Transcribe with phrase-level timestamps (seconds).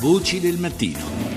[0.00, 1.29] Voci del mattino.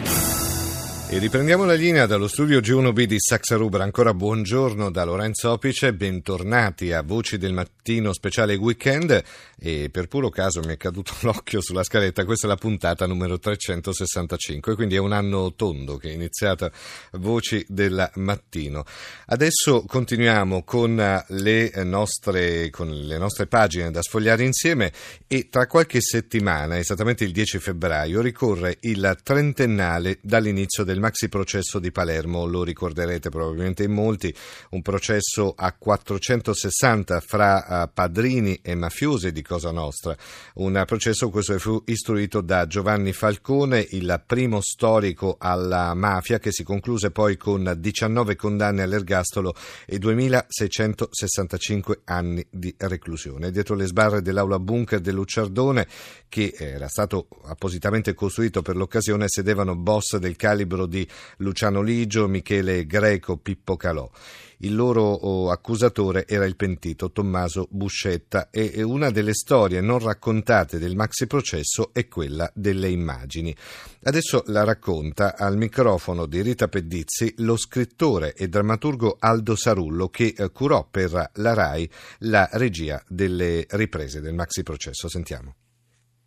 [1.13, 3.84] E riprendiamo la linea dallo studio G1B di Saxa Rubra.
[3.84, 9.23] Ancora buongiorno da Lorenzo Opice, bentornati a Voci del Mattino speciale weekend
[9.55, 13.38] e per puro caso mi è caduto l'occhio sulla scaletta, questa è la puntata numero
[13.38, 16.71] 365, quindi è un anno tondo che è iniziata
[17.11, 18.84] Voci del Mattino.
[19.27, 20.95] Adesso continuiamo con
[21.27, 24.91] le nostre, con le nostre pagine da sfogliare insieme
[25.27, 31.80] e tra qualche settimana, esattamente il 10 febbraio, ricorre il trentennale dall'inizio del maxi processo
[31.80, 34.34] di Palermo, lo ricorderete probabilmente in molti,
[34.70, 40.16] un processo a 460 fra uh, padrini e mafiosi di Cosa Nostra,
[40.55, 46.63] un processo questo fu istruito da Giovanni Falcone, il primo storico alla mafia che si
[46.63, 49.54] concluse poi con 19 condanne all'ergastolo
[49.85, 53.51] e 2665 anni di reclusione.
[53.51, 55.85] Dietro le sbarre dell'aula bunker dell'Ucciardone,
[56.29, 61.07] che era stato appositamente costruito per l'occasione, sedevano boss del calibro di
[61.38, 64.08] Luciano Ligio, Michele Greco, Pippo Calò.
[64.58, 70.78] Il loro oh, accusatore era il pentito Tommaso Buscetta e una delle storie non raccontate
[70.78, 73.53] del maxi processo è quella delle immagini.
[74.03, 80.34] Adesso la racconta al microfono di Rita Pedizzi lo scrittore e drammaturgo Aldo Sarullo che
[80.38, 85.09] eh, curò per la RAI la regia delle riprese del maxi processo.
[85.09, 85.56] Sentiamo.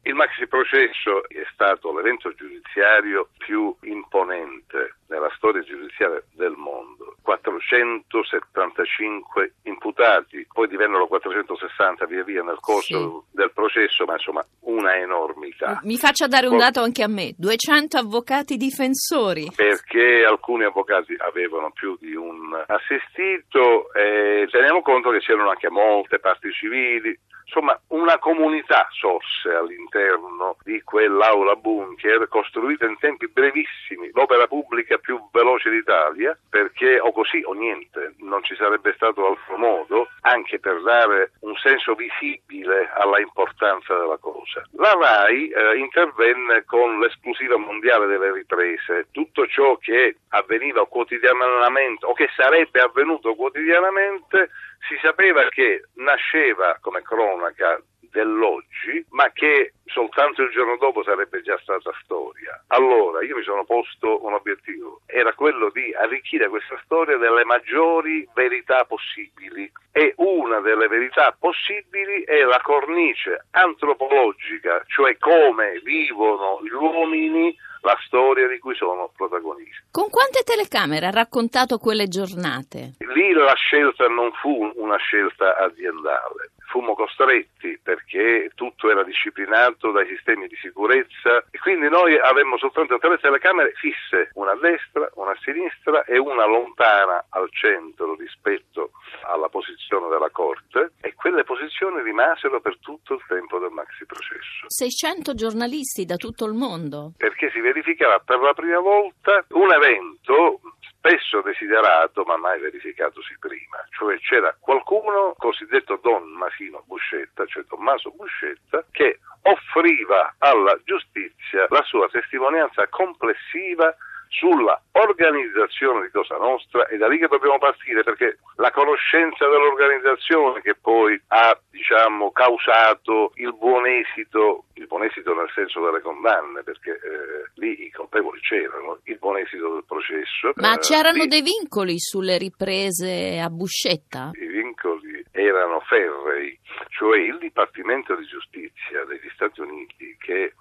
[0.06, 7.16] Il maxi processo è stato l'evento giudiziario più imponente nella storia giudiziaria del mondo.
[7.22, 13.36] 475 imputati, poi divennero 460 via via nel corso sì.
[13.36, 15.80] del processo, ma insomma una enormità.
[15.82, 19.50] Mi faccia dare un dato anche a me, 200 avvocati difensori.
[19.56, 26.20] Perché alcuni avvocati avevano più di un assistito e teniamo conto che c'erano anche molte
[26.20, 34.48] parti civili, Insomma, una comunità sorse all'interno di quell'aula bunker costruita in tempi brevissimi, l'opera
[34.48, 40.08] pubblica più veloce d'Italia, perché o così o niente, non ci sarebbe stato altro modo,
[40.22, 44.66] anche per dare un senso visibile alla importanza della cosa.
[44.72, 52.12] La RAI eh, intervenne con l'esclusiva mondiale delle riprese, tutto ciò che avveniva quotidianamente o
[52.12, 54.50] che sarebbe avvenuto quotidianamente
[54.88, 61.58] si sapeva che nasceva come cronaca dell'oggi, ma che soltanto il giorno dopo sarebbe già
[61.62, 62.62] stata storia.
[62.68, 68.28] Allora io mi sono posto un obiettivo, era quello di arricchire questa storia delle maggiori
[68.34, 76.74] verità possibili e una delle verità possibili è la cornice antropologica, cioè come vivono gli
[76.74, 79.86] uomini la storia di cui sono protagonisti.
[79.92, 82.96] Con quante telecamere ha raccontato quelle giornate?
[83.14, 90.06] Lì la scelta non fu una scelta aziendale, fummo costretti perché tutto era disciplinato dai
[90.06, 95.32] sistemi di sicurezza e quindi noi avemmo soltanto tre telecamere fisse, una a destra, una
[95.32, 98.90] a sinistra e una lontana al centro rispetto
[99.22, 104.66] alla posizione della Corte e quelle posizioni rimasero per tutto il tempo del maxi processo.
[104.68, 107.12] 600 giornalisti da tutto il mondo.
[107.16, 110.60] Perché si verificava per la prima volta un evento
[111.06, 118.10] spesso desiderato ma mai verificatosi prima, cioè c'era qualcuno, cosiddetto Don Masino Buscetta, cioè Tommaso
[118.10, 123.94] Buscetta, che offriva alla giustizia la sua testimonianza complessiva
[124.28, 130.60] sulla organizzazione di Cosa Nostra è da lì che dobbiamo partire perché la conoscenza dell'organizzazione
[130.60, 136.62] che poi ha diciamo, causato il buon esito, il buon esito nel senso delle condanne
[136.62, 140.52] perché eh, lì i colpevoli c'erano, il buon esito del processo.
[140.54, 144.30] Ma eh, c'erano lì, dei vincoli sulle riprese a Buscetta?
[144.32, 146.58] I vincoli erano ferrei,
[146.90, 150.54] cioè il Dipartimento di Giustizia degli Stati Uniti che eh,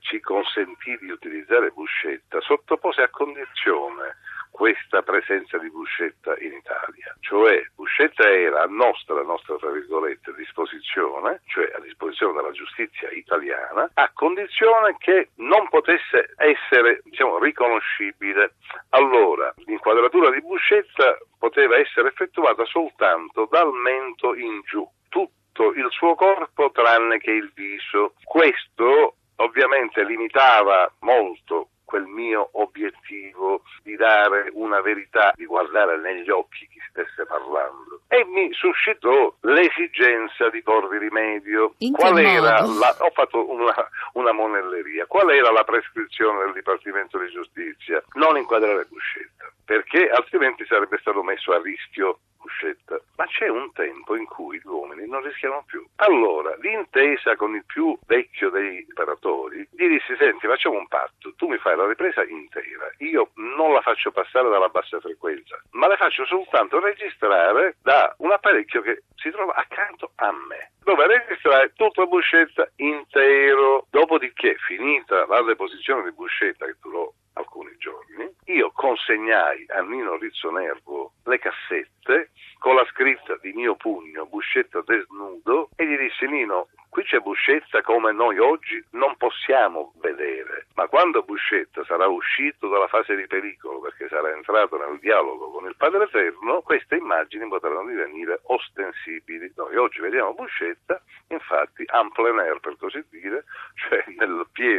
[0.00, 4.18] ci consentì di utilizzare Buscetta sottopose a condizione
[4.50, 7.14] questa presenza di Buscetta in Italia.
[7.20, 7.62] Cioè
[8.00, 14.10] Buscetta era a nostra, nostra tra virgolette, disposizione, cioè a disposizione della giustizia italiana, a
[14.14, 18.54] condizione che non potesse essere diciamo, riconoscibile.
[18.90, 24.88] Allora, l'inquadratura di Buscetta poteva essere effettuata soltanto dal mento in giù.
[25.10, 28.14] Tutto il suo corpo tranne che il viso.
[28.24, 36.68] Questo ovviamente limitava molto quel mio obiettivo di dare una verità, di guardare negli occhi
[36.68, 38.02] chi stesse parlando.
[38.06, 41.74] E mi suscitò l'esigenza di porvi rimedio.
[41.92, 43.74] Qual era la, ho fatto una,
[44.14, 45.06] una monelleria.
[45.06, 48.00] Qual era la prescrizione del Dipartimento di Giustizia?
[48.12, 54.16] Non inquadrare Buscetta, perché altrimenti sarebbe stato messo a rischio Buscetta, ma c'è un tempo
[54.16, 55.84] in cui gli uomini non rischiano più.
[55.96, 61.48] Allora, d'intesa con il più vecchio dei operatori, gli dissi, senti, facciamo un patto, tu
[61.48, 65.96] mi fai la ripresa intera, io non la faccio passare dalla bassa frequenza, ma la
[65.96, 72.04] faccio soltanto registrare da un apparecchio che si trova accanto a me, dove registrare tutta
[72.04, 73.86] Buscetta intero.
[73.88, 81.12] Dopodiché, finita la deposizione di Buscetta, che durò alcuni giorni, io consegnai a Nino Rizzonervo
[81.24, 87.04] le cassette con la scritta di mio pugno Buscetta desnudo e gli dissi Nino qui
[87.04, 90.66] c'è Buscetta come noi oggi non possiamo vedere.
[90.74, 95.66] Ma quando Buscetta sarà uscito dalla fase di pericolo perché sarà entrato nel dialogo con
[95.66, 99.50] il Padre Eterno queste immagini potranno divenire ostensibili.
[99.56, 103.44] Noi oggi vediamo Buscetta infatti en plein air per così dire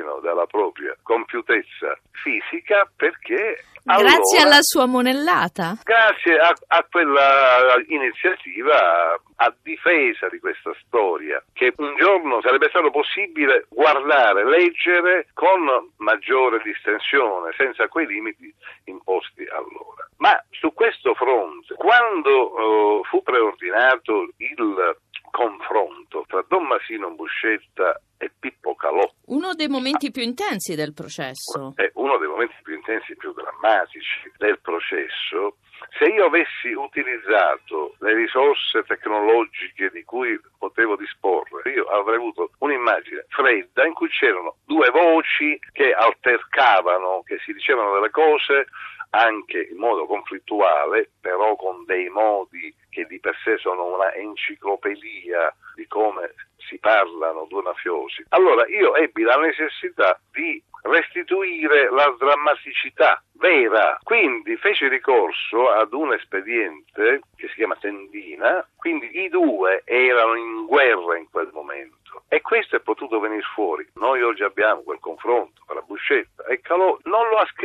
[0.01, 5.73] pieno della propria compiutezza fisica perché Grazie allora, alla sua monellata.
[5.83, 12.91] Grazie a, a quella iniziativa a difesa di questa storia, che un giorno sarebbe stato
[12.91, 15.65] possibile guardare, leggere con
[15.97, 20.07] maggiore distensione, senza quei limiti imposti allora.
[20.17, 24.95] Ma su questo fronte, quando uh, fu preordinato il
[25.31, 29.09] confronto tra Don Masino Buscetta e Pippo Calò.
[29.25, 31.73] Uno dei momenti più intensi del processo.
[31.75, 35.57] È uno dei momenti più intensi, più drammatici del processo.
[35.97, 43.25] Se io avessi utilizzato le risorse tecnologiche di cui potevo disporre, io avrei avuto un'immagine
[43.29, 48.67] fredda in cui c'erano due voci che altercavano, che si dicevano delle cose
[49.09, 55.51] anche in modo conflittuale, però con dei modi che di per sé sono una enciclopedia
[55.73, 58.23] di come si parlano due mafiosi.
[58.29, 66.13] Allora io ebbi la necessità di restituire la drammaticità vera, quindi feci ricorso ad un
[66.13, 72.41] espediente che si chiama Tendina, quindi i due erano in guerra in quel momento e
[72.41, 73.87] questo è potuto venire fuori.
[73.95, 76.97] Noi oggi abbiamo quel confronto tra Buscetta e Calò,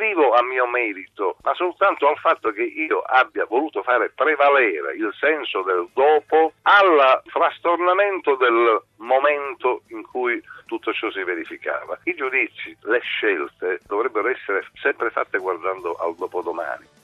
[0.07, 5.13] ascrivo a mio merito, ma soltanto al fatto che io abbia voluto fare prevalere il
[5.19, 11.99] senso del dopo al frastornamento del momento in cui tutto ciò si verificava.
[12.05, 16.96] I giudizi, le scelte dovrebbero essere sempre fatte guardando al dopodomani.